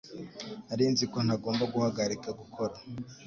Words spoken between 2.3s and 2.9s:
gukora